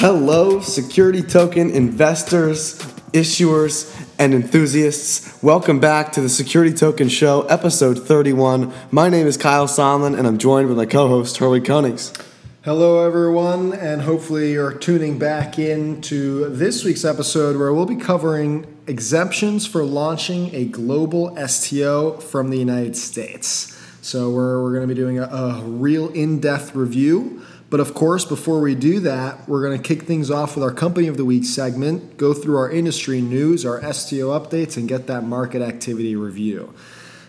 [0.00, 2.78] Hello, security token investors,
[3.12, 5.42] issuers, and enthusiasts.
[5.42, 8.72] Welcome back to the Security Token Show, episode 31.
[8.92, 12.16] My name is Kyle Sonlin, and I'm joined with my co host, Herwig Konings.
[12.64, 17.96] Hello, everyone, and hopefully you're tuning back in to this week's episode where we'll be
[17.96, 23.76] covering exemptions for launching a global STO from the United States.
[24.00, 27.42] So, we're, we're going to be doing a, a real in depth review.
[27.70, 30.70] But of course, before we do that, we're going to kick things off with our
[30.70, 35.06] Company of the Week segment, go through our industry news, our STO updates, and get
[35.08, 36.72] that market activity review.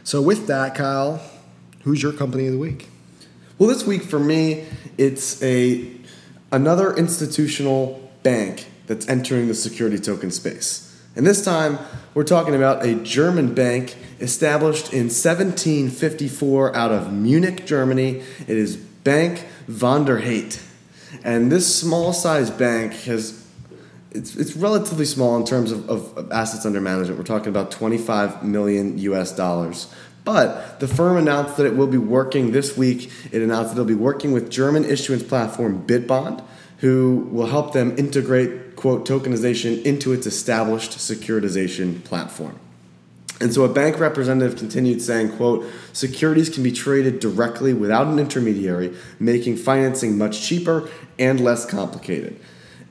[0.06, 1.22] So, with that, Kyle,
[1.84, 2.88] who's your Company of the Week?
[3.58, 4.66] Well, this week for me,
[4.98, 5.92] it's a
[6.52, 10.86] another institutional bank that's entering the security token space.
[11.16, 11.78] And this time,
[12.14, 18.24] we're talking about a German bank established in 1754 out of Munich, Germany.
[18.48, 20.60] It is Bank von der Heydt.
[21.24, 23.46] And this small sized bank has
[24.12, 27.20] it's, it's relatively small in terms of, of, of assets under management.
[27.20, 29.94] We're talking about 25 million US dollars.
[30.26, 33.12] But the firm announced that it will be working this week.
[33.32, 36.44] It announced that it'll be working with German issuance platform Bitbond,
[36.80, 42.60] who will help them integrate, quote, tokenization into its established securitization platform.
[43.42, 48.20] And so a bank representative continued saying, quote, securities can be traded directly without an
[48.20, 52.40] intermediary, making financing much cheaper and less complicated.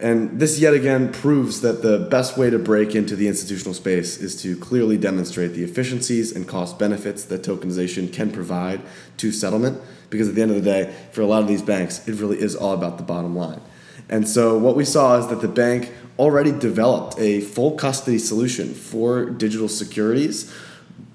[0.00, 4.18] And this yet again proves that the best way to break into the institutional space
[4.18, 8.80] is to clearly demonstrate the efficiencies and cost benefits that tokenization can provide
[9.16, 9.82] to settlement.
[10.08, 12.40] Because at the end of the day, for a lot of these banks, it really
[12.40, 13.60] is all about the bottom line.
[14.08, 18.74] And so what we saw is that the bank already developed a full custody solution
[18.74, 20.52] for digital securities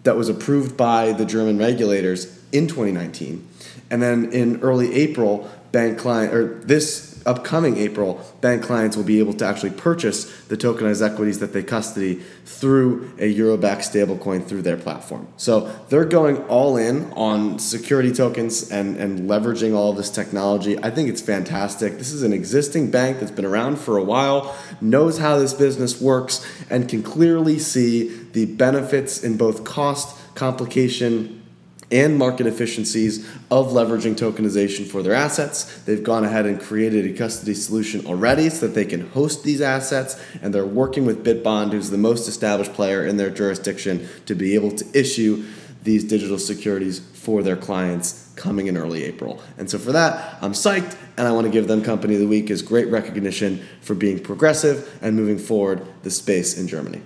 [0.03, 3.47] that was approved by the German regulators in 2019.
[3.89, 9.19] And then in early April, bank client or this upcoming April, bank clients will be
[9.19, 14.61] able to actually purchase the tokenized equities that they custody through a Eurobacked stablecoin through
[14.61, 15.27] their platform.
[15.37, 20.77] So they're going all in on security tokens and, and leveraging all this technology.
[20.81, 21.97] I think it's fantastic.
[21.97, 26.01] This is an existing bank that's been around for a while, knows how this business
[26.01, 31.42] works, and can clearly see the benefits in both cost, complication,
[31.91, 35.83] and market efficiencies of leveraging tokenization for their assets.
[35.83, 39.61] They've gone ahead and created a custody solution already so that they can host these
[39.61, 44.35] assets, and they're working with Bitbond, who's the most established player in their jurisdiction, to
[44.35, 45.45] be able to issue
[45.83, 49.41] these digital securities for their clients coming in early April.
[49.57, 52.27] And so for that, I'm psyched, and I want to give them Company of the
[52.27, 57.01] Week as great recognition for being progressive and moving forward the space in Germany.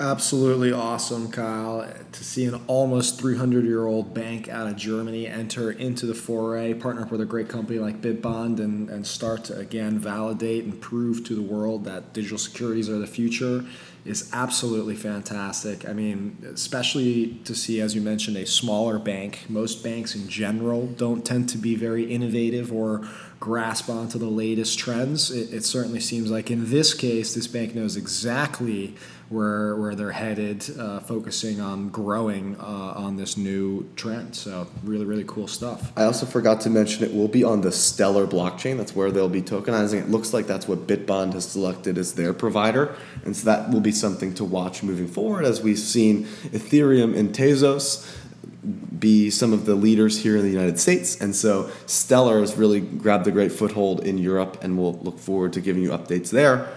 [0.00, 1.88] Absolutely awesome, Kyle.
[2.10, 6.74] To see an almost 300 year old bank out of Germany enter into the foray,
[6.74, 10.80] partner up with a great company like Bitbond, and, and start to again validate and
[10.80, 13.64] prove to the world that digital securities are the future
[14.04, 15.88] is absolutely fantastic.
[15.88, 19.46] I mean, especially to see, as you mentioned, a smaller bank.
[19.48, 23.08] Most banks in general don't tend to be very innovative or
[23.40, 25.30] grasp onto the latest trends.
[25.30, 28.94] It, it certainly seems like in this case, this bank knows exactly
[29.28, 34.34] where where they're headed, uh, focusing on growing uh, on this new trend.
[34.36, 35.92] So really, really cool stuff.
[35.96, 38.76] I also forgot to mention it will be on the Stellar blockchain.
[38.76, 40.00] That's where they'll be tokenizing.
[40.00, 43.80] It looks like that's what Bitbond has selected as their provider, and so that will
[43.80, 45.44] be something to watch moving forward.
[45.44, 48.20] As we've seen Ethereum and Tezos
[48.98, 51.20] be some of the leaders here in the United States.
[51.20, 55.52] And so Stellar has really grabbed a great foothold in Europe, and we'll look forward
[55.54, 56.68] to giving you updates there.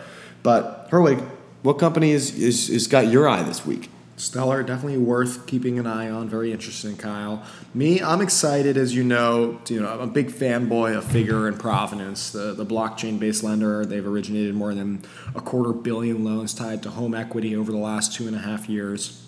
[0.43, 1.25] But Herwig,
[1.67, 3.89] what company is, is, is got your eye this week?
[4.15, 6.29] Stellar, definitely worth keeping an eye on.
[6.29, 7.43] Very interesting, Kyle.
[7.73, 9.59] Me, I'm excited, as you know.
[9.67, 13.85] You know, I'm a big fanboy of Figure and Provenance, the, the blockchain-based lender.
[13.85, 15.03] They've originated more than
[15.35, 18.69] a quarter billion loans tied to home equity over the last two and a half
[18.69, 19.21] years.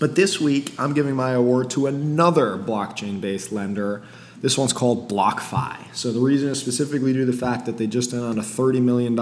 [0.00, 4.02] But this week, I'm giving my award to another blockchain-based lender.
[4.40, 5.94] This one's called BlockFi.
[5.94, 8.42] So the reason is specifically due to the fact that they just did on a
[8.42, 9.14] $30 million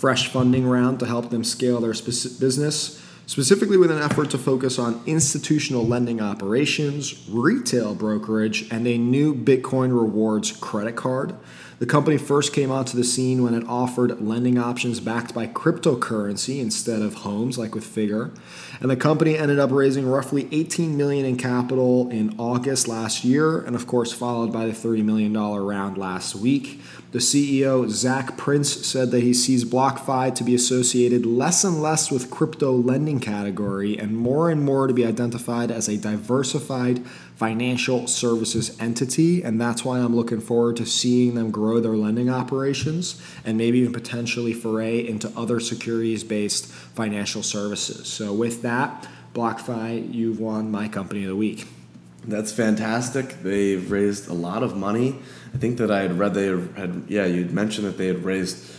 [0.00, 4.78] fresh funding round to help them scale their business, specifically with an effort to focus
[4.78, 11.34] on institutional lending operations, retail brokerage, and a new Bitcoin rewards credit card.
[11.80, 16.60] The company first came onto the scene when it offered lending options backed by cryptocurrency
[16.60, 18.32] instead of homes, like with Figure.
[18.82, 23.60] And the company ended up raising roughly 18 million in capital in August last year,
[23.60, 26.82] and of course followed by the 30 million dollar round last week.
[27.12, 32.10] The CEO Zach Prince said that he sees BlockFi to be associated less and less
[32.10, 37.02] with crypto lending category and more and more to be identified as a diversified
[37.40, 42.28] financial services entity, and that's why I'm looking forward to seeing them grow their lending
[42.28, 48.08] operations and maybe even potentially foray into other securities based financial services.
[48.08, 51.66] So, with that, BlockFi, you've won my company of the week.
[52.24, 53.42] That's fantastic.
[53.42, 55.18] They've raised a lot of money.
[55.54, 58.70] I think that I had read they had, yeah, you'd mentioned that they had raised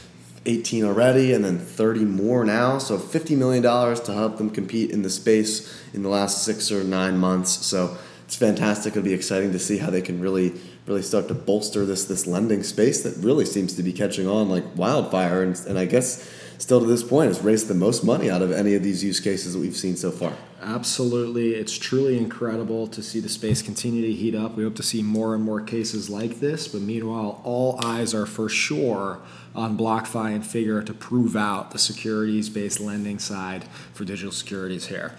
[0.45, 2.77] 18 already and then 30 more now.
[2.77, 6.83] So $50 million to help them compete in the space in the last six or
[6.83, 7.65] nine months.
[7.65, 7.97] So
[8.31, 8.91] it's fantastic.
[8.91, 10.53] It'll be exciting to see how they can really
[10.85, 14.47] really start to bolster this this lending space that really seems to be catching on
[14.47, 15.43] like wildfire.
[15.43, 18.53] And, and I guess still to this point has raised the most money out of
[18.53, 20.31] any of these use cases that we've seen so far.
[20.61, 21.55] Absolutely.
[21.55, 24.55] It's truly incredible to see the space continue to heat up.
[24.55, 28.25] We hope to see more and more cases like this, but meanwhile, all eyes are
[28.25, 29.19] for sure
[29.53, 34.87] on BlockFi and Figure to prove out the securities based lending side for digital securities
[34.87, 35.15] here.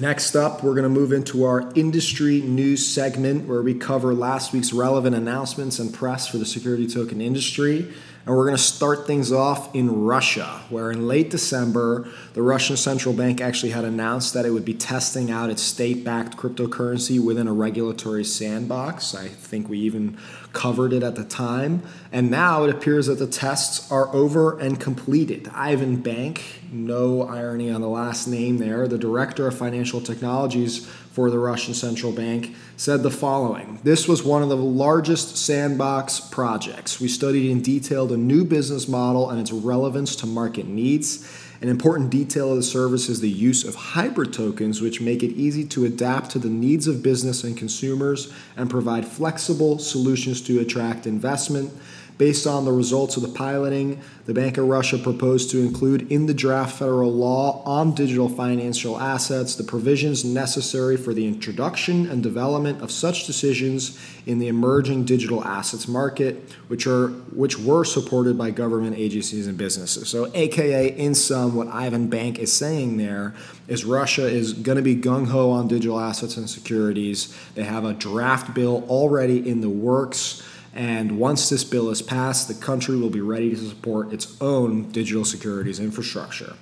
[0.00, 4.52] Next up, we're going to move into our industry news segment where we cover last
[4.52, 7.92] week's relevant announcements and press for the security token industry.
[8.28, 12.76] And we're going to start things off in Russia, where in late December, the Russian
[12.76, 17.18] central bank actually had announced that it would be testing out its state backed cryptocurrency
[17.18, 19.14] within a regulatory sandbox.
[19.14, 20.18] I think we even
[20.52, 21.82] covered it at the time.
[22.12, 25.50] And now it appears that the tests are over and completed.
[25.54, 30.86] Ivan Bank, no irony on the last name there, the director of financial technologies
[31.18, 36.20] for the Russian central bank, said the following This was one of the largest sandbox
[36.20, 37.00] projects.
[37.00, 41.28] We studied in detail the new business model and its relevance to market needs.
[41.60, 45.32] An important detail of the service is the use of hybrid tokens, which make it
[45.32, 50.60] easy to adapt to the needs of business and consumers and provide flexible solutions to
[50.60, 51.72] attract investment.
[52.18, 56.26] Based on the results of the piloting, the Bank of Russia proposed to include in
[56.26, 62.20] the draft federal law on digital financial assets the provisions necessary for the introduction and
[62.20, 68.36] development of such decisions in the emerging digital assets market, which are which were supported
[68.36, 70.08] by government agencies and businesses.
[70.08, 73.32] So, AKA, in sum, what Ivan Bank is saying there
[73.68, 77.32] is Russia is going to be gung ho on digital assets and securities.
[77.54, 80.42] They have a draft bill already in the works.
[80.78, 84.92] And once this bill is passed, the country will be ready to support its own
[84.92, 86.54] digital securities infrastructure.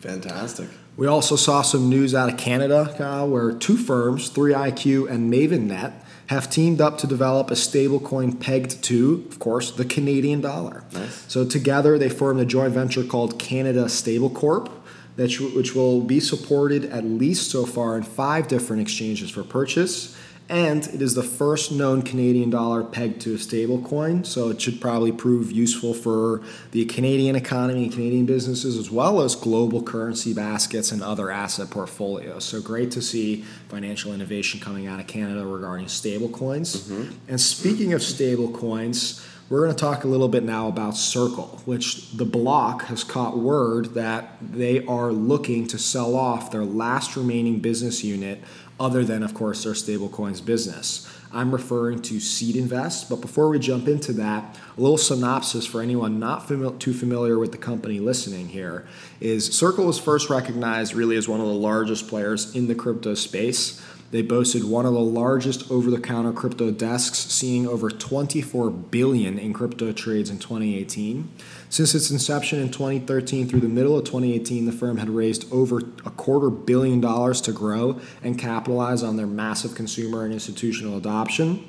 [0.00, 0.68] Fantastic.
[0.98, 5.94] We also saw some news out of Canada, Kyle, where two firms, 3iQ and MavenNet,
[6.26, 10.84] have teamed up to develop a stablecoin pegged to, of course, the Canadian dollar.
[10.92, 11.24] Nice.
[11.28, 14.68] So together they formed a joint venture called Canada Stable Corp,
[15.16, 20.14] which will be supported at least so far in five different exchanges for purchase
[20.48, 24.60] and it is the first known Canadian dollar pegged to a stable coin, so it
[24.60, 26.42] should probably prove useful for
[26.72, 31.70] the Canadian economy and Canadian businesses as well as global currency baskets and other asset
[31.70, 32.44] portfolios.
[32.44, 36.88] So great to see financial innovation coming out of Canada regarding stable coins.
[36.88, 37.12] Mm-hmm.
[37.28, 41.60] And speaking of stable coins, we're going to talk a little bit now about Circle,
[41.66, 47.14] which the block has caught word that they are looking to sell off their last
[47.14, 48.40] remaining business unit
[48.78, 51.08] other than, of course, their stablecoins business.
[51.32, 55.80] I'm referring to Seed Invest, but before we jump into that, a little synopsis for
[55.80, 58.86] anyone not fami- too familiar with the company listening here
[59.20, 63.14] is Circle was first recognized really as one of the largest players in the crypto
[63.14, 63.84] space.
[64.12, 69.90] They boasted one of the largest over-the-counter crypto desks, seeing over 24 billion in crypto
[69.92, 71.28] trades in 2018.
[71.74, 75.78] Since its inception in 2013 through the middle of 2018, the firm had raised over
[76.06, 81.66] a quarter billion dollars to grow and capitalize on their massive consumer and institutional adoption.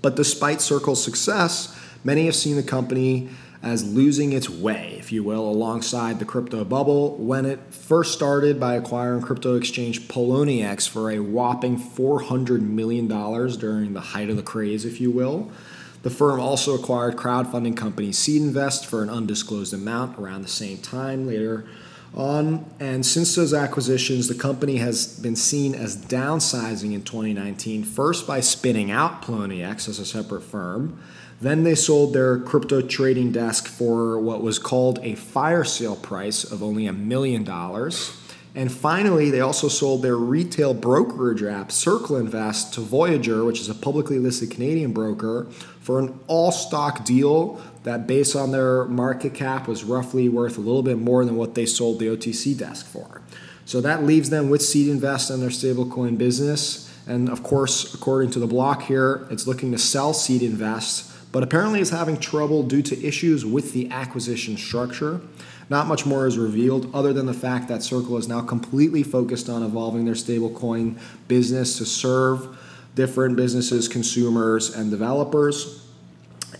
[0.00, 3.28] But despite Circle's success, many have seen the company
[3.62, 8.58] as losing its way, if you will, alongside the crypto bubble when it first started
[8.58, 14.42] by acquiring crypto exchange Poloniex for a whopping $400 million during the height of the
[14.42, 15.52] craze, if you will.
[16.08, 20.78] The firm also acquired crowdfunding company Seed Invest for an undisclosed amount around the same
[20.78, 21.66] time later
[22.14, 22.64] on.
[22.80, 28.40] And since those acquisitions, the company has been seen as downsizing in 2019, first by
[28.40, 30.98] spinning out Poloniex as a separate firm
[31.40, 36.42] then they sold their crypto trading desk for what was called a fire sale price
[36.42, 38.16] of only a million dollars.
[38.54, 43.68] And finally, they also sold their retail brokerage app, Circle Invest, to Voyager, which is
[43.68, 45.46] a publicly listed Canadian broker,
[45.80, 50.60] for an all stock deal that, based on their market cap, was roughly worth a
[50.60, 53.22] little bit more than what they sold the OTC desk for.
[53.64, 56.90] So that leaves them with Seed Invest and their stablecoin business.
[57.06, 61.42] And of course, according to the block here, it's looking to sell Seed Invest, but
[61.42, 65.20] apparently is having trouble due to issues with the acquisition structure.
[65.70, 69.48] Not much more is revealed other than the fact that Circle is now completely focused
[69.48, 70.98] on evolving their stablecoin
[71.28, 72.56] business to serve
[72.94, 75.86] different businesses, consumers, and developers,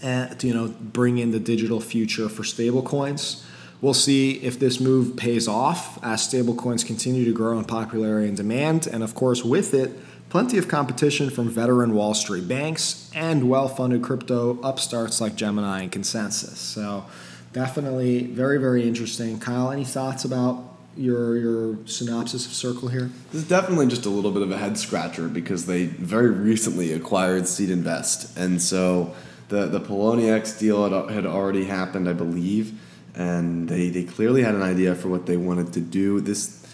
[0.03, 3.45] eh, and you know bring in the digital future for stablecoins.
[3.81, 8.37] We'll see if this move pays off as stablecoins continue to grow in popularity and
[8.37, 9.97] demand, and of course, with it,
[10.31, 15.83] plenty of competition from veteran Wall Street banks and well funded crypto upstarts like Gemini
[15.83, 16.59] and Consensus.
[16.59, 17.05] So,
[17.53, 19.39] definitely very, very interesting.
[19.39, 23.11] Kyle, any thoughts about your your synopsis of Circle here?
[23.33, 26.93] This is definitely just a little bit of a head scratcher because they very recently
[26.93, 29.15] acquired Seed Invest, and so
[29.49, 32.79] the the Poloniex deal had, had already happened, I believe
[33.19, 36.21] and they, they clearly had an idea for what they wanted to do.
[36.21, 36.65] This,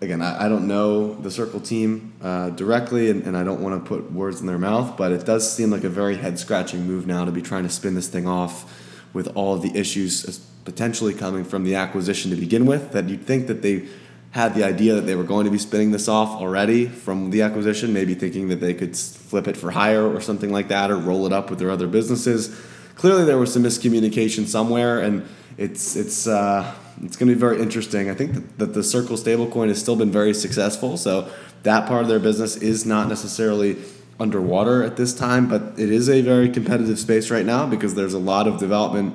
[0.00, 3.84] again, I, I don't know the Circle team uh, directly, and, and I don't want
[3.84, 6.86] to put words in their mouth, but it does seem like a very head scratching
[6.86, 10.38] move now to be trying to spin this thing off with all of the issues
[10.64, 12.92] potentially coming from the acquisition to begin with.
[12.92, 13.88] That you'd think that they
[14.32, 17.42] had the idea that they were going to be spinning this off already from the
[17.42, 20.96] acquisition, maybe thinking that they could flip it for higher or something like that, or
[20.96, 22.56] roll it up with their other businesses.
[22.94, 25.26] Clearly, there was some miscommunication somewhere, and
[25.58, 28.10] it's it's uh, it's going to be very interesting.
[28.10, 31.30] I think that, that the Circle stablecoin has still been very successful, so
[31.62, 33.76] that part of their business is not necessarily
[34.20, 38.14] underwater at this time, but it is a very competitive space right now because there's
[38.14, 39.14] a lot of development,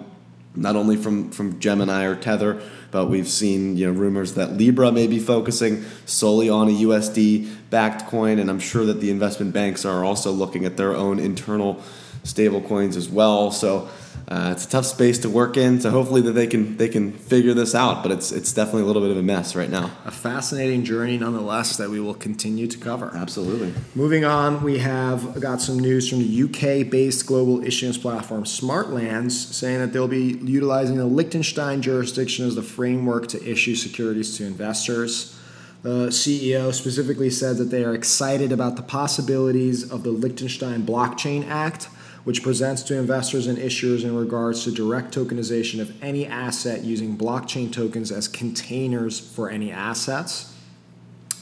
[0.55, 4.91] not only from from Gemini or Tether, but we've seen you know rumors that Libra
[4.91, 9.53] may be focusing solely on a USD backed coin, and I'm sure that the investment
[9.53, 11.81] banks are also looking at their own internal
[12.23, 13.51] stable coins as well.
[13.51, 13.87] So
[14.27, 15.79] uh, it's a tough space to work in.
[15.79, 18.01] So hopefully that they can they can figure this out.
[18.01, 19.91] But it's it's definitely a little bit of a mess right now.
[20.05, 23.11] A fascinating journey, nonetheless, that we will continue to cover.
[23.13, 23.73] Absolutely.
[23.93, 29.79] Moving on, we have got some news from the UK-based global issuance platform Smartlands, saying
[29.79, 35.39] that they'll be utilizing the Liechtenstein jurisdiction as the framework to issue securities to investors.
[35.83, 41.47] The CEO specifically said that they are excited about the possibilities of the Liechtenstein Blockchain
[41.47, 41.89] Act
[42.25, 47.15] which presents to investors and issuers in regards to direct tokenization of any asset using
[47.15, 50.51] blockchain tokens as containers for any assets.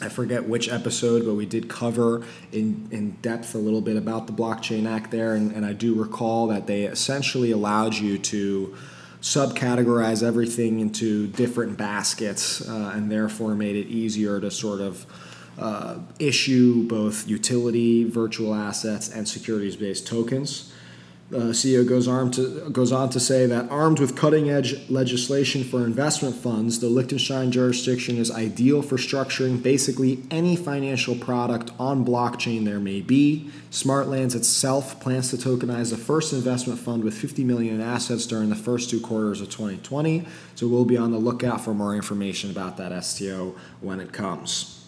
[0.02, 4.28] I forget which episode, but we did cover in, in depth a little bit about
[4.28, 8.76] the Blockchain Act there, and, and I do recall that they essentially allowed you to
[9.22, 15.06] subcategorize everything into different baskets uh, and therefore made it easier to sort of
[15.58, 20.73] uh, issue both utility, virtual assets, and securities based tokens.
[21.34, 25.84] Uh, CEO goes, to, goes on to say that armed with cutting edge legislation for
[25.84, 32.66] investment funds, the Liechtenstein jurisdiction is ideal for structuring basically any financial product on blockchain
[32.66, 33.50] there may be.
[33.72, 38.50] Smartlands itself plans to tokenize the first investment fund with 50 million in assets during
[38.50, 40.28] the first two quarters of 2020.
[40.54, 44.86] So we'll be on the lookout for more information about that STO when it comes.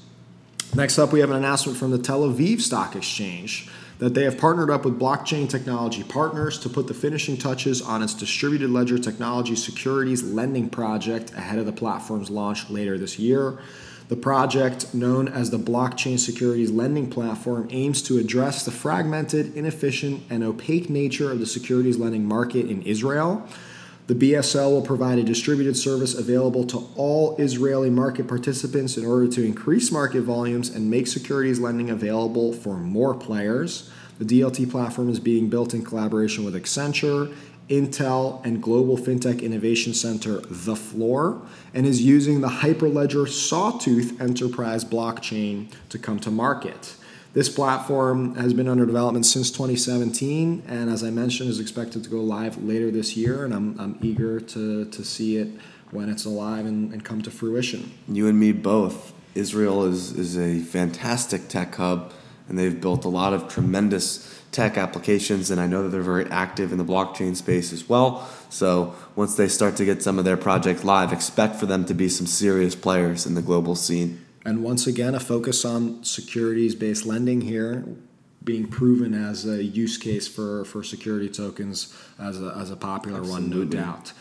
[0.76, 3.68] Next up, we have an announcement from the Tel Aviv Stock Exchange
[4.00, 8.04] that they have partnered up with blockchain technology partners to put the finishing touches on
[8.04, 13.58] its distributed ledger technology securities lending project ahead of the platform's launch later this year.
[14.08, 20.22] The project, known as the Blockchain Securities Lending Platform, aims to address the fragmented, inefficient,
[20.30, 23.48] and opaque nature of the securities lending market in Israel
[24.08, 29.28] the BSL will provide a distributed service available to all Israeli market participants in order
[29.28, 33.90] to increase market volumes and make securities lending available for more players.
[34.20, 37.36] The DLT platform is being built in collaboration with Accenture,
[37.68, 41.42] Intel, and Global FinTech Innovation Center, The Floor,
[41.74, 46.96] and is using the Hyperledger Sawtooth Enterprise blockchain to come to market.
[47.36, 52.10] This platform has been under development since 2017, and as I mentioned, is expected to
[52.10, 53.44] go live later this year.
[53.44, 55.50] And I'm, I'm eager to, to see it
[55.92, 57.92] when it's alive and, and come to fruition.
[58.08, 59.12] You and me both.
[59.36, 62.14] Israel is, is a fantastic tech hub,
[62.48, 66.32] and they've built a lot of tremendous tech applications, and I know that they're very
[66.32, 68.26] active in the blockchain space as well.
[68.48, 71.94] So once they start to get some of their projects live, expect for them to
[71.94, 74.25] be some serious players in the global scene.
[74.46, 77.84] And once again, a focus on securities based lending here
[78.44, 83.20] being proven as a use case for, for security tokens as a, as a popular
[83.20, 83.50] Absolutely.
[83.50, 84.14] one, no doubt.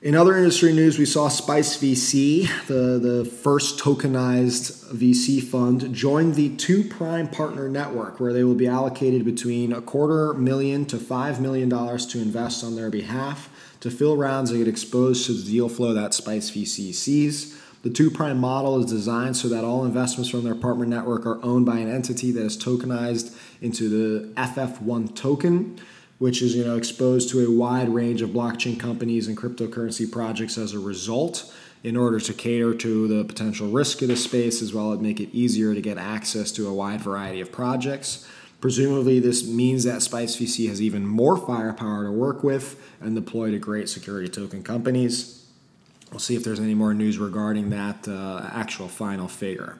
[0.00, 6.32] In other industry news, we saw Spice VC, the, the first tokenized VC fund, join
[6.32, 10.98] the Two Prime Partner Network, where they will be allocated between a quarter million to
[10.98, 15.32] five million dollars to invest on their behalf to fill rounds and get exposed to
[15.32, 17.60] the deal flow that Spice VC sees.
[17.82, 21.42] The two prime model is designed so that all investments from their partner network are
[21.44, 25.78] owned by an entity that is tokenized into the FF1 token
[26.18, 30.58] which is you know exposed to a wide range of blockchain companies and cryptocurrency projects
[30.58, 31.52] as a result
[31.84, 35.20] in order to cater to the potential risk of the space as well as make
[35.20, 38.28] it easier to get access to a wide variety of projects.
[38.60, 43.52] Presumably this means that spice vc has even more firepower to work with and deploy
[43.52, 45.37] to great security token companies
[46.10, 49.78] we'll see if there's any more news regarding that uh, actual final figure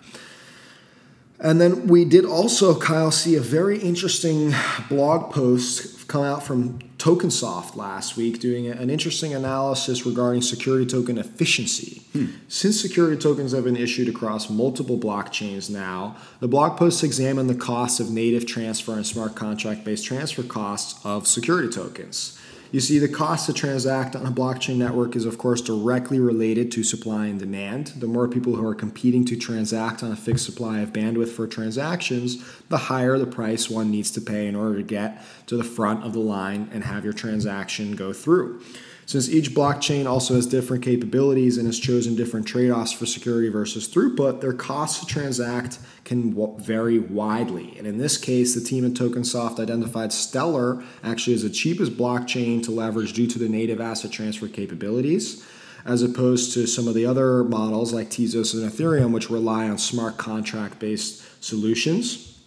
[1.41, 4.53] and then we did also, Kyle, see a very interesting
[4.89, 11.17] blog post come out from Tokensoft last week doing an interesting analysis regarding security token
[11.17, 12.03] efficiency.
[12.13, 12.27] Hmm.
[12.49, 17.55] Since security tokens have been issued across multiple blockchains now, the blog post examined the
[17.55, 22.38] costs of native transfer and smart contract based transfer costs of security tokens.
[22.71, 26.71] You see, the cost to transact on a blockchain network is, of course, directly related
[26.73, 27.95] to supply and demand.
[27.97, 31.47] The more people who are competing to transact on a fixed supply of bandwidth for
[31.47, 35.65] transactions, the higher the price one needs to pay in order to get to the
[35.65, 38.63] front of the line and have your transaction go through.
[39.09, 43.49] Since each blockchain also has different capabilities and has chosen different trade offs for security
[43.49, 47.75] versus throughput, their cost to transact can vary widely.
[47.79, 52.63] And in this case, the team at Tokensoft identified Stellar actually as the cheapest blockchain
[52.65, 55.43] to leverage due to the native asset transfer capabilities
[55.87, 59.79] as opposed to some of the other models like Tezos and Ethereum, which rely on
[59.79, 62.39] smart contract based solutions.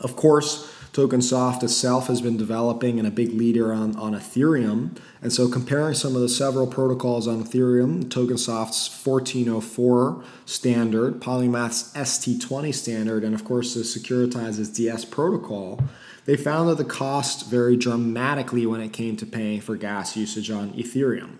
[0.00, 4.96] Of course, Tokensoft itself has been developing and a big leader on, on Ethereum.
[5.20, 12.72] And so, comparing some of the several protocols on Ethereum, Tokensoft's 1404 standard, Polymath's ST20
[12.72, 15.80] standard, and of course the Securitize's DS protocol,
[16.26, 20.48] they found that the cost varied dramatically when it came to paying for gas usage
[20.48, 21.38] on Ethereum.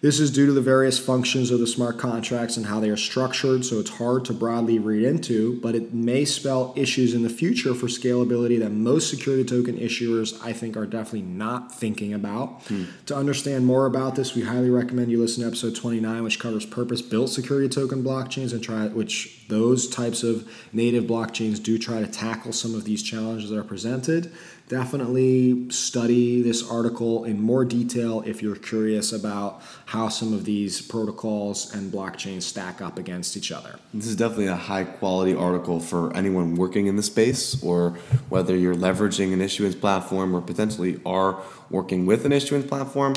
[0.00, 2.96] This is due to the various functions of the smart contracts and how they are
[2.96, 7.28] structured, so it's hard to broadly read into, but it may spell issues in the
[7.28, 12.62] future for scalability that most security token issuers, I think, are definitely not thinking about.
[12.68, 12.84] Hmm.
[13.06, 16.64] To understand more about this, we highly recommend you listen to episode 29, which covers
[16.64, 22.00] purpose built security token blockchains and try which those types of native blockchains do try
[22.00, 24.30] to tackle some of these challenges that are presented
[24.68, 30.82] definitely study this article in more detail if you're curious about how some of these
[30.82, 33.78] protocols and blockchains stack up against each other.
[33.94, 37.92] This is definitely a high quality article for anyone working in the space or
[38.28, 43.14] whether you're leveraging an issuance platform or potentially are working with an issuance platform.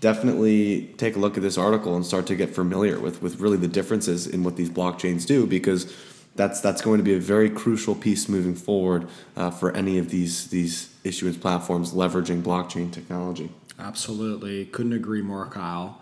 [0.00, 3.58] Definitely take a look at this article and start to get familiar with, with really
[3.58, 5.94] the differences in what these blockchains do because
[6.36, 10.08] that's that's going to be a very crucial piece moving forward uh, for any of
[10.08, 13.50] these these issuance platforms leveraging blockchain technology.
[13.78, 16.00] Absolutely, couldn't agree more, Kyle.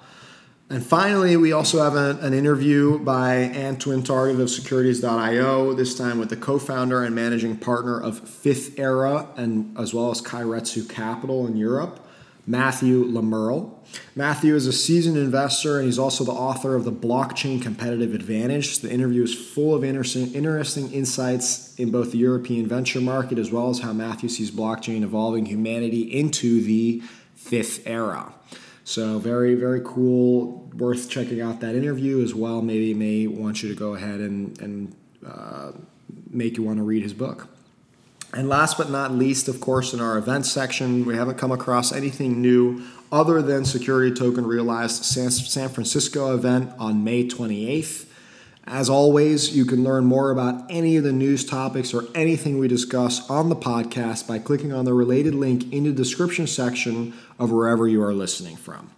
[0.72, 6.18] And finally, we also have a, an interview by Antoine Tardif of Securities.io, this time
[6.18, 10.88] with the co founder and managing partner of Fifth Era, and as well as Keiretsu
[10.88, 12.00] Capital in Europe.
[12.46, 13.84] Matthew Le Merle.
[14.16, 18.80] Matthew is a seasoned investor and he's also the author of The Blockchain Competitive Advantage.
[18.80, 23.52] The interview is full of interesting, interesting insights in both the European venture market as
[23.52, 27.02] well as how Matthew sees blockchain evolving humanity into the
[27.36, 28.32] fifth era.
[28.84, 30.70] So, very, very cool.
[30.76, 32.62] Worth checking out that interview as well.
[32.62, 35.72] Maybe may want you to go ahead and, and uh,
[36.30, 37.48] make you want to read his book.
[38.34, 41.92] And last but not least, of course, in our events section, we haven't come across
[41.92, 48.06] anything new other than Security Token Realized San Francisco event on May 28th.
[48.66, 52.68] As always, you can learn more about any of the news topics or anything we
[52.68, 57.50] discuss on the podcast by clicking on the related link in the description section of
[57.50, 58.90] wherever you are listening from.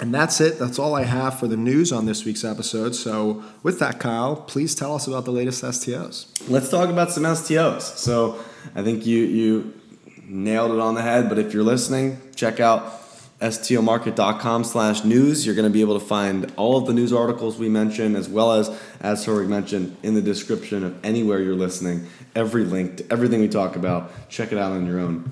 [0.00, 0.58] And that's it.
[0.58, 2.94] That's all I have for the news on this week's episode.
[2.94, 6.26] So, with that, Kyle, please tell us about the latest STOs.
[6.50, 7.82] Let's talk about some STOs.
[7.96, 8.44] So,
[8.74, 9.80] I think you you
[10.24, 11.28] nailed it on the head.
[11.28, 13.03] But if you're listening, check out
[13.52, 15.44] stomarket.com slash news.
[15.44, 18.28] You're going to be able to find all of the news articles we mentioned, as
[18.28, 18.68] well as,
[19.00, 23.48] as Herwig mentioned, in the description of anywhere you're listening, every link to everything we
[23.48, 24.10] talk about.
[24.28, 25.30] Check it out on your own.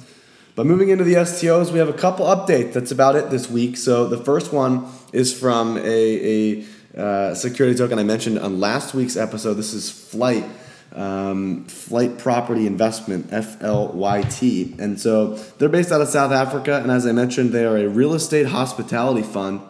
[0.54, 2.74] But moving into the STOs, we have a couple updates.
[2.74, 3.76] That's about it this week.
[3.76, 6.64] So the first one is from a, a
[6.96, 9.54] uh, security token I mentioned on last week's episode.
[9.54, 10.44] This is Flyt.
[10.94, 14.78] Um, Flyt Property Investment, FLYT.
[14.78, 16.80] And so they're based out of South Africa.
[16.82, 19.62] And as I mentioned, they are a real estate hospitality fund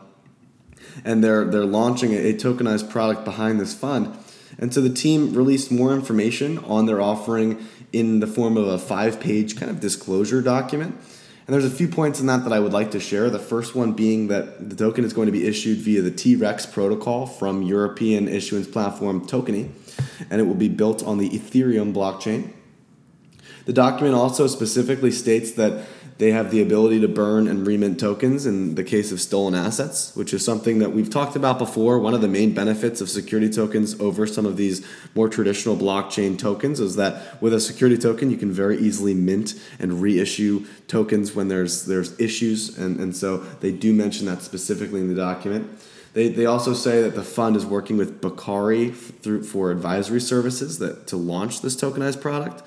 [1.05, 4.17] and they're they're launching a, tokenized product behind this fund.
[4.59, 8.79] And so the team released more information on their offering in the form of a
[8.79, 10.99] five-page kind of disclosure document.
[11.53, 13.29] And there's a few points in that that I would like to share.
[13.29, 16.65] The first one being that the token is going to be issued via the T-Rex
[16.65, 19.69] protocol from European issuance platform Tokeny,
[20.31, 22.55] and it will be built on the Ethereum blockchain.
[23.67, 25.87] The document also specifically states that
[26.19, 30.15] they have the ability to burn and remint tokens in the case of stolen assets,
[30.15, 31.99] which is something that we've talked about before.
[31.99, 36.39] One of the main benefits of security tokens over some of these more traditional blockchain
[36.39, 41.35] tokens is that with a security token, you can very easily mint and reissue tokens
[41.35, 45.69] when there's there's issues, and, and so they do mention that specifically in the document.
[46.15, 50.79] They, they also say that the fund is working with Bakari through, for advisory services
[50.79, 52.63] that to launch this tokenized product.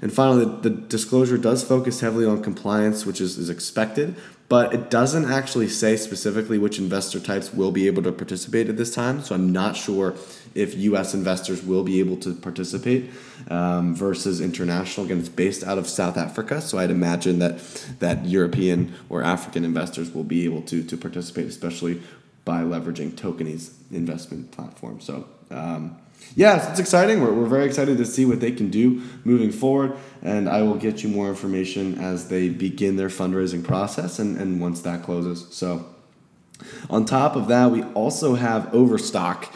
[0.00, 4.14] And finally, the, disclosure does focus heavily on compliance, which is, is expected,
[4.48, 8.76] but it doesn't actually say specifically which investor types will be able to participate at
[8.76, 9.22] this time.
[9.22, 10.14] So I'm not sure
[10.54, 11.12] if U.S.
[11.12, 13.10] investors will be able to participate
[13.50, 15.06] um, versus international.
[15.06, 17.58] Again, it's based out of South Africa, so I'd imagine that
[17.98, 22.00] that European or African investors will be able to to participate, especially
[22.46, 25.00] by leveraging Tokeny's investment platform.
[25.00, 25.28] So.
[25.50, 25.98] Um,
[26.34, 27.20] yeah, it's exciting.
[27.20, 29.96] We're, we're very excited to see what they can do moving forward.
[30.22, 34.60] And I will get you more information as they begin their fundraising process and, and
[34.60, 35.46] once that closes.
[35.54, 35.86] So,
[36.90, 39.52] on top of that, we also have Overstock.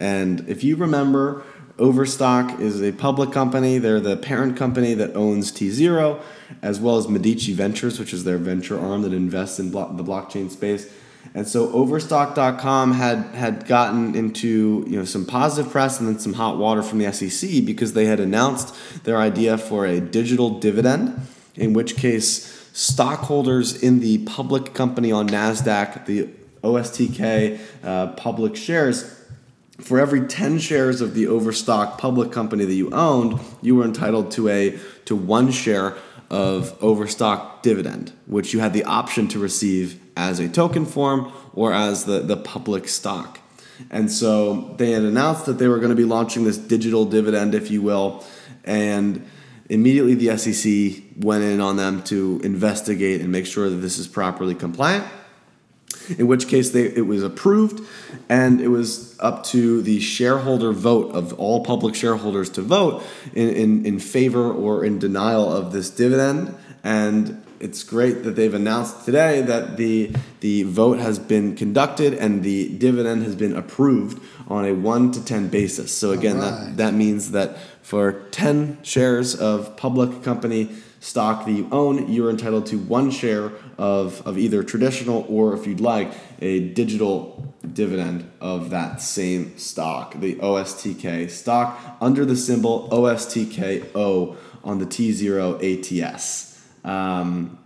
[0.00, 1.44] And if you remember,
[1.78, 3.78] Overstock is a public company.
[3.78, 6.20] They're the parent company that owns T Zero,
[6.60, 10.04] as well as Medici Ventures, which is their venture arm that invests in blo- the
[10.04, 10.92] blockchain space.
[11.34, 16.34] And so Overstock.com had had gotten into you know some positive press and then some
[16.34, 21.26] hot water from the SEC because they had announced their idea for a digital dividend,
[21.54, 26.28] in which case stockholders in the public company on Nasdaq, the
[26.62, 29.18] OSTK uh, public shares.
[29.80, 34.30] For every 10 shares of the Overstock public company that you owned, you were entitled
[34.32, 35.96] to a to one share
[36.30, 41.72] of Overstock dividend, which you had the option to receive as a token form or
[41.72, 43.38] as the, the public stock.
[43.90, 47.54] And so they had announced that they were going to be launching this digital dividend,
[47.54, 48.24] if you will,
[48.64, 49.26] and
[49.68, 54.06] immediately the SEC went in on them to investigate and make sure that this is
[54.06, 55.04] properly compliant.
[56.18, 57.80] In which case, they, it was approved,
[58.28, 63.48] and it was up to the shareholder vote of all public shareholders to vote in,
[63.50, 66.56] in, in favor or in denial of this dividend.
[66.84, 72.42] And it's great that they've announced today that the the vote has been conducted and
[72.42, 75.96] the dividend has been approved on a 1 to 10 basis.
[75.96, 76.50] So again, right.
[76.50, 80.70] that that means that for 10 shares of public company
[81.02, 85.66] stock that you own, you're entitled to one share of, of either traditional or, if
[85.66, 92.88] you'd like, a digital dividend of that same stock, the OSTK stock, under the symbol
[92.90, 96.51] OSTKO on the T0 ATS.
[96.84, 97.58] Um,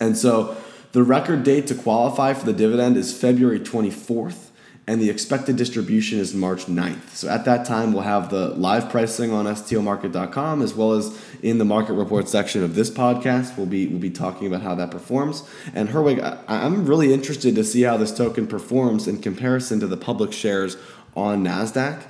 [0.00, 0.56] and so
[0.92, 4.50] the record date to qualify for the dividend is February 24th,
[4.86, 7.10] and the expected distribution is March 9th.
[7.10, 11.58] So at that time, we'll have the live pricing on stomarket.com as well as in
[11.58, 13.56] the market report section of this podcast.
[13.56, 15.42] We'll be, we'll be talking about how that performs.
[15.74, 19.86] And Herwig, I, I'm really interested to see how this token performs in comparison to
[19.86, 20.76] the public shares
[21.16, 22.04] on NASDAQ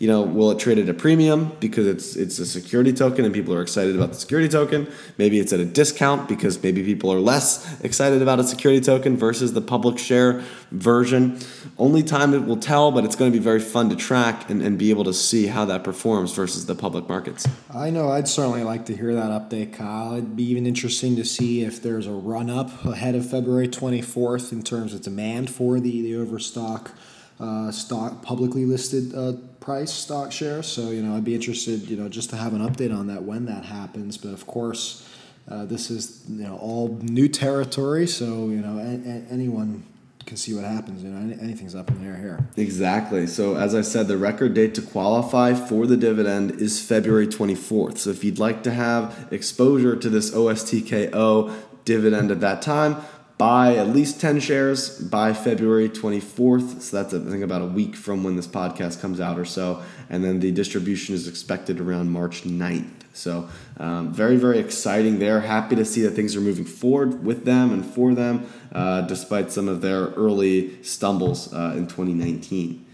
[0.00, 3.34] you know, will it trade at a premium because it's it's a security token and
[3.34, 4.90] people are excited about the security token?
[5.18, 9.18] Maybe it's at a discount because maybe people are less excited about a security token
[9.18, 11.38] versus the public share version.
[11.76, 14.62] Only time it will tell, but it's going to be very fun to track and,
[14.62, 17.46] and be able to see how that performs versus the public markets.
[17.68, 20.14] I know I'd certainly like to hear that update, Kyle.
[20.14, 24.50] It'd be even interesting to see if there's a run up ahead of February 24th
[24.50, 26.92] in terms of demand for the, the overstock
[27.38, 30.66] uh, stock publicly listed uh, price stock shares.
[30.66, 33.22] So you know, I'd be interested, you know, just to have an update on that
[33.22, 34.16] when that happens.
[34.16, 35.06] But of course,
[35.48, 39.84] uh, this is you know all new territory, so you know a- a- anyone
[40.26, 41.02] can see what happens.
[41.02, 42.46] You know, anything's up in the air here.
[42.56, 43.26] Exactly.
[43.26, 47.98] So as I said, the record date to qualify for the dividend is February 24th.
[47.98, 51.52] So if you'd like to have exposure to this OSTKO
[51.84, 52.96] dividend at that time,
[53.40, 56.82] buy at least 10 shares by February 24th.
[56.82, 59.82] So that's, I think, about a week from when this podcast comes out or so.
[60.10, 62.90] And then the distribution is expected around March 9th.
[63.14, 63.48] So,
[63.78, 65.40] um, very, very exciting there.
[65.40, 69.50] Happy to see that things are moving forward with them and for them, uh, despite
[69.50, 72.84] some of their early stumbles uh, in 2019.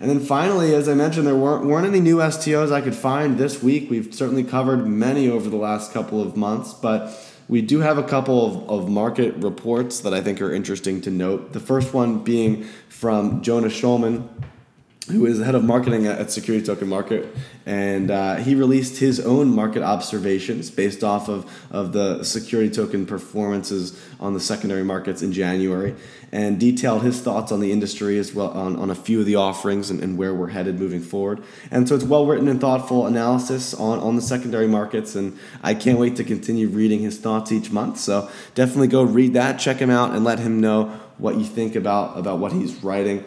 [0.00, 3.36] And then finally, as I mentioned, there weren't, weren't any new STOs I could find
[3.36, 3.90] this week.
[3.90, 7.14] We've certainly covered many over the last couple of months, but
[7.48, 11.10] we do have a couple of, of market reports that I think are interesting to
[11.10, 11.52] note.
[11.52, 14.28] The first one being from Jonas Schulman,
[15.08, 19.20] who is the head of marketing at, Security Token Market, and uh, he released his
[19.20, 25.22] own market observations based off of, of the security token performances on the secondary markets
[25.22, 25.94] in January,
[26.32, 29.36] and detailed his thoughts on the industry as well on, on a few of the
[29.36, 31.40] offerings and, and where we're headed moving forward.
[31.70, 35.74] And so it's well written and thoughtful analysis on, on the secondary markets, and I
[35.74, 37.98] can't wait to continue reading his thoughts each month.
[37.98, 41.76] So definitely go read that, check him out, and let him know what you think
[41.76, 43.24] about, about what he's writing.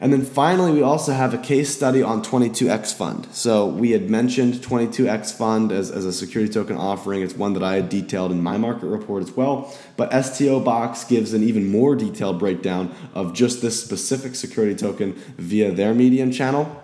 [0.00, 3.28] And then finally, we also have a case study on 22X Fund.
[3.32, 7.20] So we had mentioned 22X Fund as, as a security token offering.
[7.20, 9.76] It's one that I had detailed in my market report as well.
[9.98, 15.12] But STO Box gives an even more detailed breakdown of just this specific security token
[15.36, 16.79] via their Medium channel.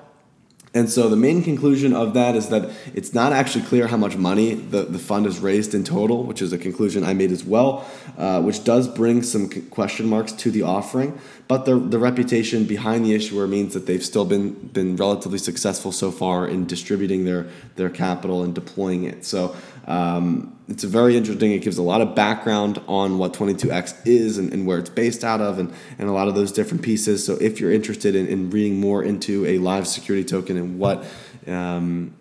[0.77, 4.19] And so the main conclusion of that is that it's not actually clear how much
[4.19, 7.45] money the, the fund has raised in total, which is a conclusion I made as
[7.45, 7.87] well,
[8.19, 11.19] uh, which does bring some question marks to the offering.
[11.49, 15.93] But the, the reputation behind the issuer means that they've still been, been relatively successful
[15.93, 19.25] so far in distributing their, their capital and deploying it.
[19.25, 21.53] So um, it's very interesting.
[21.53, 25.23] It gives a lot of background on what 22x is and, and, where it's based
[25.23, 27.25] out of, and, and a lot of those different pieces.
[27.25, 31.05] So if you're interested in, in reading more into a live security token and what
[31.47, 32.15] um,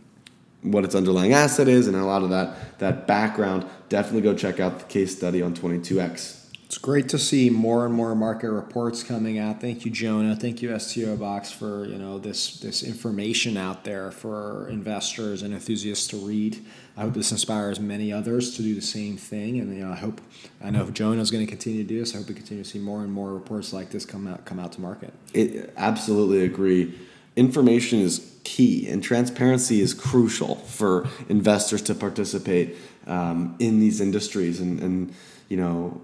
[0.61, 4.59] what its underlying asset is and a lot of that that background, definitely go check
[4.59, 6.44] out the case study on 22x.
[6.75, 9.61] It's great to see more and more market reports coming out.
[9.61, 10.35] Thank you, Jonah.
[10.35, 15.53] Thank you, STO Box, for you know this this information out there for investors and
[15.53, 16.65] enthusiasts to read.
[16.97, 19.61] I hope this inspires many others to do the same thing.
[19.61, 20.19] And you know, I hope
[20.61, 22.13] I know if Jonah is going to continue to do this.
[22.13, 24.59] I hope we continue to see more and more reports like this come out come
[24.59, 25.13] out to market.
[25.33, 26.93] It, absolutely agree.
[27.37, 32.75] Information is key, and transparency is crucial for investors to participate
[33.07, 34.59] um, in these industries.
[34.59, 35.15] And, and
[35.49, 36.01] you know,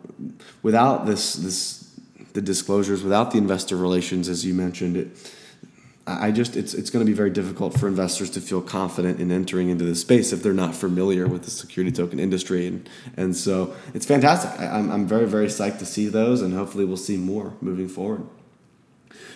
[0.64, 2.00] without this this
[2.34, 5.34] the disclosures, without the investor relations, as you mentioned, it
[6.08, 9.32] I just it's it's going to be very difficult for investors to feel confident in
[9.32, 13.36] entering into this space if they're not familiar with the security token industry and and
[13.36, 14.60] so it's fantastic.
[14.60, 17.88] I, am I'm very very psyched to see those and hopefully we'll see more moving
[17.88, 18.26] forward.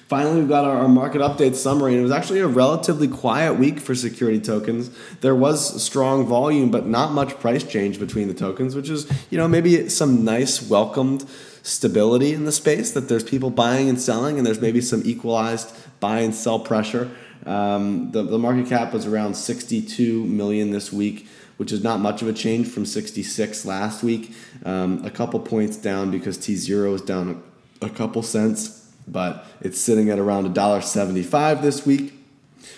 [0.08, 3.56] Finally, we've got our, our market update summary, and it was actually a relatively quiet
[3.56, 4.92] week for security tokens.
[5.22, 9.38] There was strong volume, but not much price change between the tokens, which is, you
[9.38, 11.26] know, maybe some nice welcomed
[11.64, 15.76] stability in the space that there's people buying and selling, and there's maybe some equalized
[16.00, 17.10] buy and sell pressure.
[17.46, 22.22] Um, the, the market cap was around 62 million this week, which is not much
[22.22, 24.36] of a change from 66 last week.
[24.64, 27.44] Um, a couple points down because T zero is down
[27.82, 32.14] a couple cents, but it's sitting at around $1.75 this week,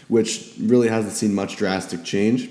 [0.07, 2.49] which really hasn't seen much drastic change.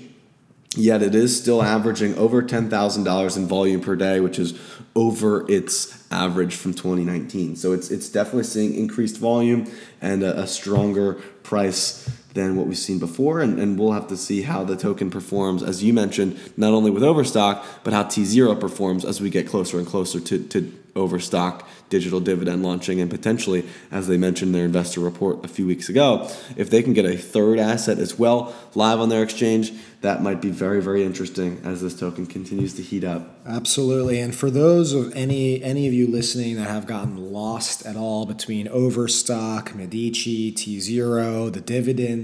[0.75, 4.59] Yet it is still averaging over $10,000 in volume per day, which is
[4.95, 7.55] over its average from 2019.
[7.55, 11.13] So it's, it's definitely seeing increased volume and a, a stronger
[11.43, 13.41] price than what we've seen before.
[13.41, 16.91] And, and we'll have to see how the token performs, as you mentioned, not only
[16.91, 21.67] with Overstock, but how T0 performs as we get closer and closer to, to Overstock
[21.89, 25.87] digital dividend launching, and potentially, as they mentioned in their investor report a few weeks
[25.87, 30.21] ago, if they can get a third asset as well live on their exchange, that
[30.21, 33.35] might be very, very interesting as this token continues to heat up.
[33.47, 34.19] Absolutely.
[34.19, 38.25] And for those of any any of you listening that have gotten lost at all
[38.25, 42.16] between Overstock, Medici, T Zero, the dividend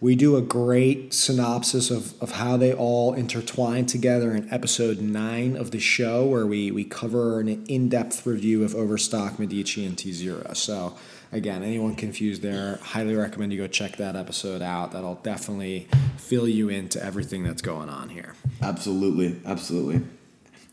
[0.00, 5.56] we do a great synopsis of, of how they all intertwine together in episode nine
[5.56, 9.98] of the show, where we, we cover an in depth review of Overstock, Medici, and
[9.98, 10.52] T Zero.
[10.54, 10.96] So,
[11.32, 14.92] again, anyone confused there, highly recommend you go check that episode out.
[14.92, 18.34] That'll definitely fill you into everything that's going on here.
[18.62, 19.40] Absolutely.
[19.44, 20.00] Absolutely.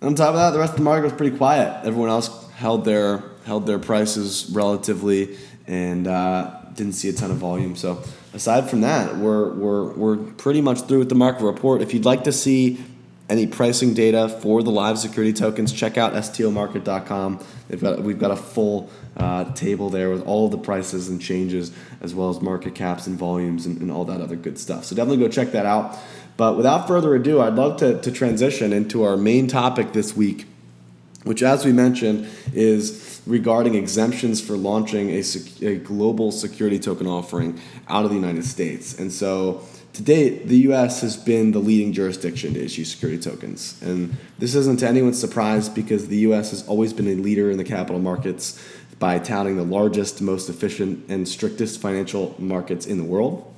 [0.03, 1.83] On top of that, the rest of the market was pretty quiet.
[1.83, 7.37] Everyone else held their held their prices relatively and uh, didn't see a ton of
[7.37, 7.75] volume.
[7.75, 11.81] So aside from that, we're, we're, we're pretty much through with the market report.
[11.81, 12.83] If you'd like to see
[13.27, 17.43] any pricing data for the live security tokens, check out stomarket.com.
[17.67, 21.71] They've got, we've got a full uh, table there with all the prices and changes,
[22.01, 24.85] as well as market caps and volumes and, and all that other good stuff.
[24.85, 25.97] So definitely go check that out.
[26.37, 30.45] But without further ado, I'd love to, to transition into our main topic this week,
[31.23, 37.07] which, as we mentioned, is regarding exemptions for launching a, sec- a global security token
[37.07, 38.97] offering out of the United States.
[38.97, 43.81] And so to date, the US has been the leading jurisdiction to issue security tokens.
[43.81, 47.57] And this isn't to anyone's surprise because the US has always been a leader in
[47.57, 48.61] the capital markets
[48.99, 53.51] by touting the largest, most efficient, and strictest financial markets in the world.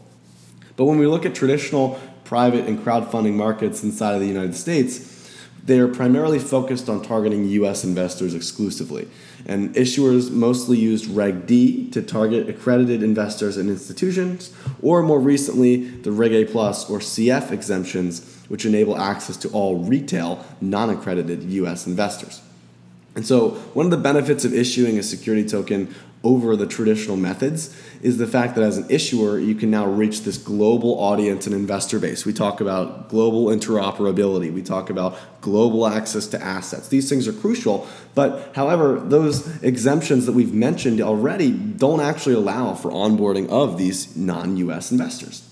[0.76, 5.17] But when we look at traditional private and crowdfunding markets inside of the United States,
[5.68, 9.08] they are primarily focused on targeting US investors exclusively.
[9.46, 15.86] And issuers mostly used Reg D to target accredited investors and institutions, or more recently,
[15.86, 21.44] the Reg A Plus or CF exemptions, which enable access to all retail, non accredited
[21.44, 22.42] US investors.
[23.16, 27.76] And so, one of the benefits of issuing a security token over the traditional methods
[28.02, 31.56] is the fact that as an issuer, you can now reach this global audience and
[31.56, 32.26] investor base.
[32.26, 36.90] We talk about global interoperability, we talk about global access to assets.
[36.90, 42.74] These things are crucial, but however, those exemptions that we've mentioned already don't actually allow
[42.74, 45.47] for onboarding of these non US investors.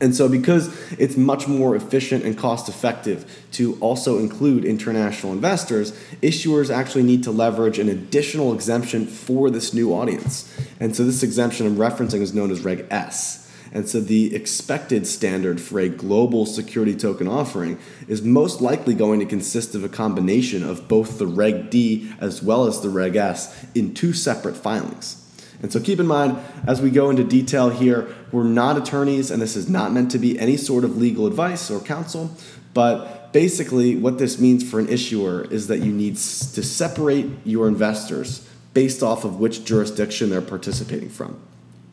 [0.00, 5.92] And so, because it's much more efficient and cost effective to also include international investors,
[6.22, 10.54] issuers actually need to leverage an additional exemption for this new audience.
[10.78, 13.44] And so, this exemption I'm referencing is known as Reg S.
[13.72, 19.18] And so, the expected standard for a global security token offering is most likely going
[19.18, 23.16] to consist of a combination of both the Reg D as well as the Reg
[23.16, 25.27] S in two separate filings.
[25.60, 29.42] And so keep in mind, as we go into detail here, we're not attorneys, and
[29.42, 32.30] this is not meant to be any sort of legal advice or counsel.
[32.74, 37.66] But basically, what this means for an issuer is that you need to separate your
[37.66, 41.40] investors based off of which jurisdiction they're participating from.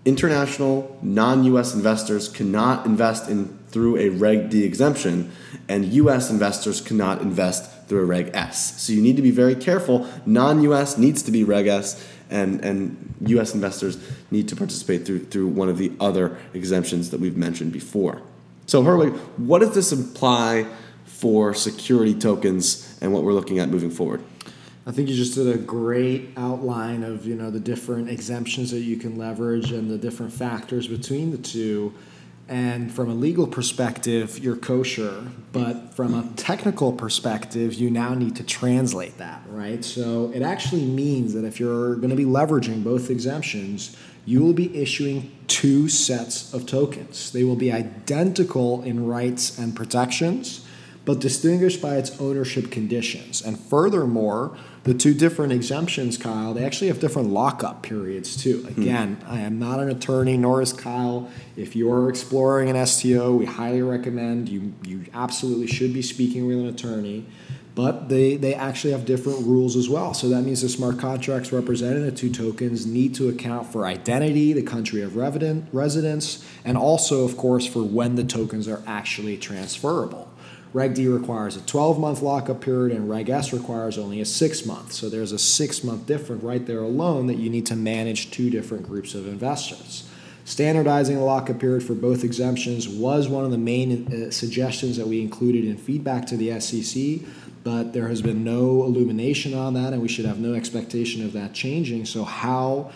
[0.05, 5.31] International, non US investors cannot invest in through a Reg D exemption,
[5.67, 8.81] and US investors cannot invest through a Reg S.
[8.81, 10.07] So you need to be very careful.
[10.25, 13.53] Non US needs to be Reg S and, and U.S.
[13.53, 13.97] investors
[14.31, 18.21] need to participate through, through one of the other exemptions that we've mentioned before.
[18.65, 20.65] So, Herwig, what does this imply
[21.05, 24.23] for security tokens and what we're looking at moving forward?
[24.87, 28.81] I think you just did a great outline of you know the different exemptions that
[28.81, 31.93] you can leverage and the different factors between the two.
[32.47, 35.31] And from a legal perspective, you're kosher.
[35.51, 39.83] But from a technical perspective, you now need to translate that, right?
[39.83, 44.53] So it actually means that if you're going to be leveraging both exemptions, you will
[44.53, 47.31] be issuing two sets of tokens.
[47.31, 50.65] They will be identical in rights and protections,
[51.03, 53.41] but distinguished by its ownership conditions.
[53.41, 58.59] And furthermore, the two different exemptions, Kyle, they actually have different lockup periods too.
[58.59, 58.81] Hmm.
[58.81, 59.31] Again, hmm.
[59.31, 61.29] I am not an attorney, nor is Kyle.
[61.57, 66.59] If you're exploring an STO, we highly recommend you you absolutely should be speaking with
[66.59, 67.25] an attorney.
[67.73, 70.13] But they, they actually have different rules as well.
[70.13, 74.53] So that means the smart contracts representing the two tokens need to account for identity,
[74.53, 80.31] the country of residence, and also, of course, for when the tokens are actually transferable.
[80.75, 84.65] Reg D requires a 12 month lockup period, and Reg S requires only a six
[84.65, 84.91] month.
[84.91, 88.49] So there's a six month difference right there alone that you need to manage two
[88.49, 90.05] different groups of investors.
[90.43, 95.07] Standardizing the lockup period for both exemptions was one of the main uh, suggestions that
[95.07, 97.25] we included in feedback to the SEC,
[97.63, 101.31] but there has been no illumination on that, and we should have no expectation of
[101.31, 102.03] that changing.
[102.03, 102.91] So, how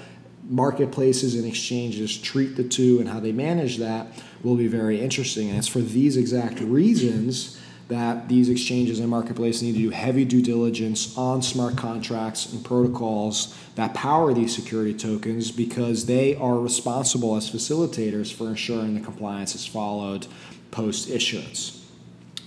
[0.49, 4.07] marketplaces and exchanges treat the two and how they manage that
[4.43, 5.47] will be very interesting.
[5.47, 7.58] And it's for these exact reasons
[7.89, 12.63] that these exchanges and marketplaces need to do heavy due diligence on smart contracts and
[12.63, 19.01] protocols that power these security tokens because they are responsible as facilitators for ensuring the
[19.01, 20.27] compliance is followed
[20.69, 21.83] post issuance.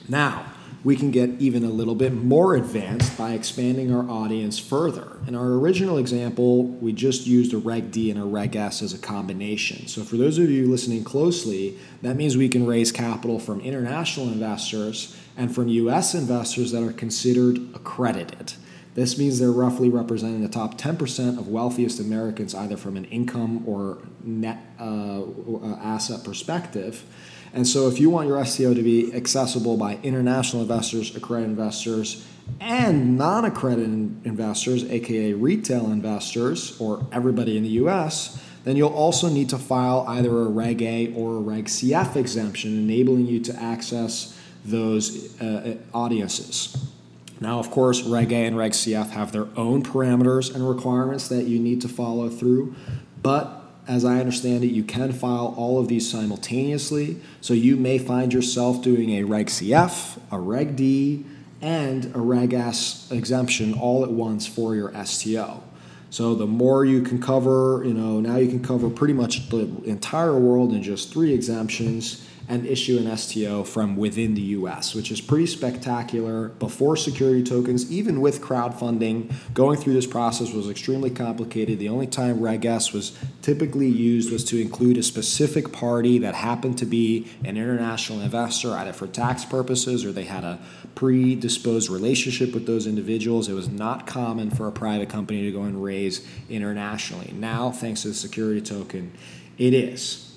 [0.08, 0.51] Now,
[0.84, 5.18] we can get even a little bit more advanced by expanding our audience further.
[5.28, 8.92] In our original example, we just used a Reg D and a Reg S as
[8.92, 9.86] a combination.
[9.86, 14.26] So, for those of you listening closely, that means we can raise capital from international
[14.26, 18.54] investors and from US investors that are considered accredited.
[18.94, 23.66] This means they're roughly representing the top 10% of wealthiest Americans, either from an income
[23.66, 27.04] or net uh, uh asset perspective.
[27.54, 32.26] And so, if you want your STO to be accessible by international investors, accredited investors,
[32.60, 39.28] and non accredited investors, aka retail investors, or everybody in the US, then you'll also
[39.28, 43.62] need to file either a Reg A or a Reg CF exemption, enabling you to
[43.62, 46.76] access those uh, audiences.
[47.40, 51.44] Now, of course, Reg A and Reg CF have their own parameters and requirements that
[51.44, 52.74] you need to follow through,
[53.20, 57.20] but as I understand it, you can file all of these simultaneously.
[57.40, 61.24] So you may find yourself doing a Reg CF, a Reg D,
[61.60, 65.62] and a Reg S exemption all at once for your STO.
[66.10, 69.70] So the more you can cover, you know, now you can cover pretty much the
[69.84, 75.10] entire world in just three exemptions and issue an STO from within the US, which
[75.10, 76.48] is pretty spectacular.
[76.48, 81.78] Before security tokens, even with crowdfunding, going through this process was extremely complicated.
[81.78, 86.34] The only time Reg S was typically used was to include a specific party that
[86.34, 90.58] happened to be an international investor, either for tax purposes or they had a
[90.94, 93.48] predisposed relationship with those individuals.
[93.48, 97.32] It was not common for a private company to go and raise internationally.
[97.34, 99.14] Now, thanks to the security token,
[99.56, 100.36] it is.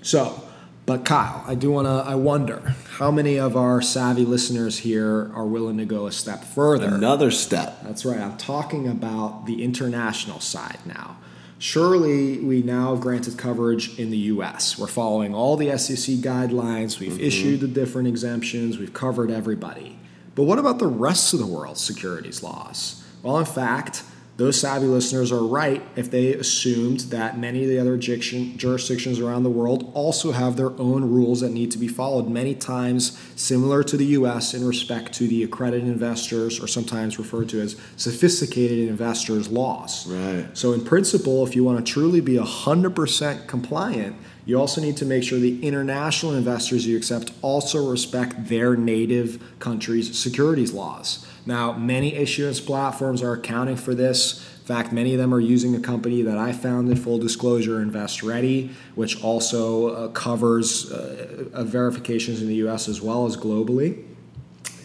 [0.00, 0.48] So,
[0.92, 5.32] but Kyle, I do want to, I wonder how many of our savvy listeners here
[5.34, 6.88] are willing to go a step further?
[6.88, 7.82] Another step.
[7.82, 8.20] That's right.
[8.20, 11.16] I'm talking about the international side now.
[11.58, 14.78] Surely we now granted coverage in the US.
[14.78, 17.22] We're following all the SEC guidelines, we've mm-hmm.
[17.22, 19.98] issued the different exemptions, we've covered everybody.
[20.34, 23.02] But what about the rest of the world's securities laws?
[23.22, 24.02] Well, in fact,
[24.42, 29.44] those savvy listeners are right if they assumed that many of the other jurisdictions around
[29.44, 33.84] the world also have their own rules that need to be followed, many times similar
[33.84, 38.88] to the US in respect to the accredited investors, or sometimes referred to as sophisticated
[38.88, 40.08] investors' laws.
[40.08, 40.48] Right.
[40.54, 45.04] So, in principle, if you want to truly be 100% compliant, you also need to
[45.04, 51.24] make sure the international investors you accept also respect their native country's securities laws.
[51.44, 54.48] Now, many issuance platforms are accounting for this.
[54.60, 58.22] In fact, many of them are using a company that I founded, full disclosure, Invest
[58.22, 64.04] Ready, which also uh, covers uh, verifications in the US as well as globally.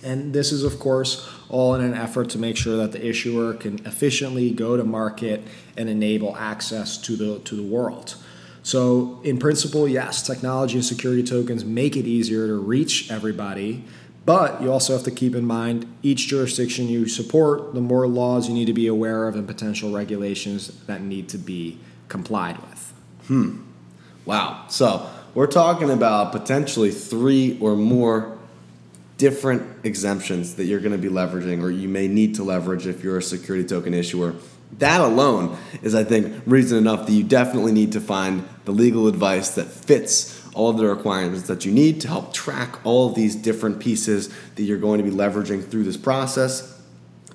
[0.04, 3.54] And this is, of course, all in an effort to make sure that the issuer
[3.54, 5.44] can efficiently go to market
[5.76, 8.16] and enable access to the, to the world.
[8.64, 13.86] So, in principle, yes, technology and security tokens make it easier to reach everybody.
[14.28, 18.50] But you also have to keep in mind each jurisdiction you support, the more laws
[18.50, 22.94] you need to be aware of and potential regulations that need to be complied with.
[23.28, 23.62] Hmm.
[24.26, 24.66] Wow.
[24.68, 28.38] So we're talking about potentially three or more
[29.18, 33.06] different exemptions that you're going to be leveraging or you may need to leverage if
[33.06, 34.36] you're a security token issuer.
[34.80, 39.08] That alone is, I think, reason enough that you definitely need to find the legal
[39.08, 43.16] advice that fits all of the requirements that you need to help track all of
[43.16, 46.82] these different pieces that you're going to be leveraging through this process.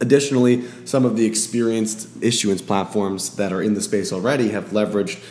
[0.01, 5.23] Additionally, some of the experienced issuance platforms that are in the space already have leveraged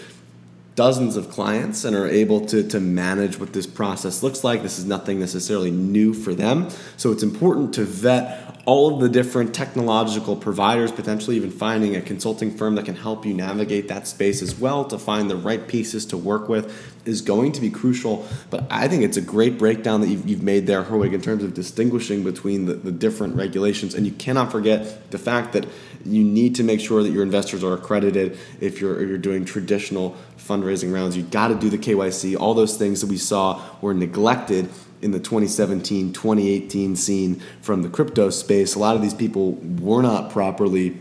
[0.75, 4.61] dozens of clients and are able to, to manage what this process looks like.
[4.61, 6.69] This is nothing necessarily new for them.
[6.95, 12.01] So it's important to vet all of the different technological providers, potentially even finding a
[12.01, 15.67] consulting firm that can help you navigate that space as well to find the right
[15.67, 16.71] pieces to work with
[17.05, 18.25] is going to be crucial.
[18.51, 21.43] But I think it's a great breakdown that you've, you've made there, Herwig, in terms
[21.43, 23.95] of distinguishing between the, the different regulations.
[23.95, 25.65] And you cannot forget the fact that
[26.05, 29.45] you need to make sure that your investors are accredited if you're, if you're doing
[29.45, 31.17] traditional fundraising rounds.
[31.17, 32.39] You've got to do the KYC.
[32.39, 34.69] All those things that we saw were neglected
[35.01, 38.75] in the 2017 2018 scene from the crypto space.
[38.75, 40.99] A lot of these people were not properly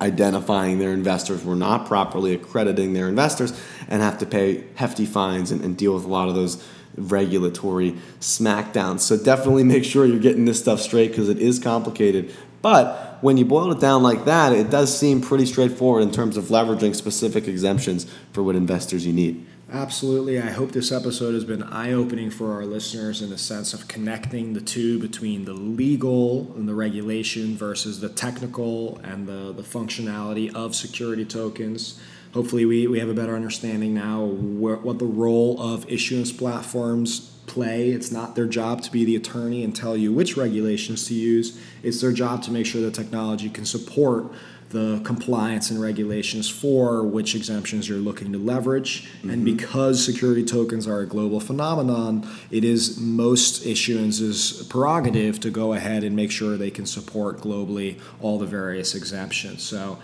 [0.00, 5.50] identifying their investors, were not properly accrediting their investors, and have to pay hefty fines
[5.50, 6.64] and, and deal with a lot of those
[6.96, 9.00] regulatory smackdowns.
[9.00, 12.34] So definitely make sure you're getting this stuff straight because it is complicated.
[12.62, 16.36] But when you boil it down like that, it does seem pretty straightforward in terms
[16.36, 19.46] of leveraging specific exemptions for what investors you need.
[19.72, 20.40] Absolutely.
[20.40, 23.86] I hope this episode has been eye opening for our listeners in the sense of
[23.86, 29.62] connecting the two between the legal and the regulation versus the technical and the, the
[29.62, 32.00] functionality of security tokens.
[32.34, 37.90] Hopefully, we, we have a better understanding now what the role of issuance platforms play.
[37.90, 41.60] It's not their job to be the attorney and tell you which regulations to use,
[41.84, 44.32] it's their job to make sure the technology can support
[44.70, 49.04] the compliance and regulations for which exemptions you're looking to leverage.
[49.04, 49.30] Mm-hmm.
[49.30, 55.72] And because security tokens are a global phenomenon, it is most issuances prerogative to go
[55.72, 59.62] ahead and make sure they can support globally all the various exemptions.
[59.62, 59.98] So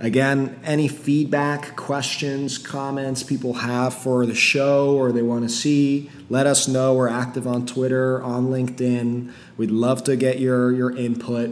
[0.00, 6.10] Again, any feedback, questions, comments people have for the show or they want to see,
[6.30, 6.94] let us know.
[6.94, 9.30] We're active on Twitter, on LinkedIn.
[9.58, 11.50] We'd love to get your, your input.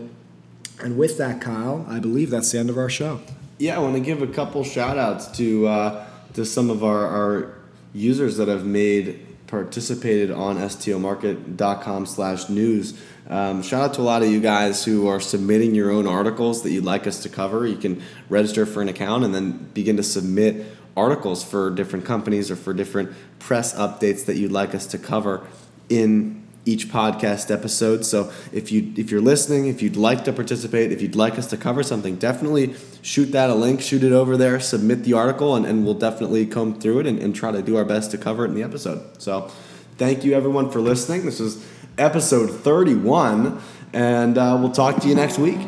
[0.80, 3.20] And with that, Kyle, I believe that's the end of our show.
[3.58, 7.06] Yeah, I want to give a couple shout outs to, uh, to some of our,
[7.06, 7.54] our
[7.92, 13.00] users that have made participated on stomarket.com slash news.
[13.28, 16.62] Um, shout out to a lot of you guys who are submitting your own articles
[16.62, 17.66] that you'd like us to cover.
[17.66, 20.66] You can register for an account and then begin to submit
[20.96, 25.46] articles for different companies or for different press updates that you'd like us to cover
[25.88, 28.04] in each podcast episode.
[28.04, 31.46] So if you if you're listening, if you'd like to participate, if you'd like us
[31.48, 35.56] to cover something, definitely shoot that a link, shoot it over there, submit the article,
[35.56, 38.18] and, and we'll definitely comb through it and, and try to do our best to
[38.18, 39.00] cover it in the episode.
[39.20, 39.50] So
[39.98, 41.24] Thank you, everyone, for listening.
[41.24, 41.66] This is
[41.98, 43.60] episode 31,
[43.92, 45.58] and uh, we'll talk to you next week.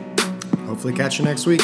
[0.66, 1.60] Hopefully, catch you next week.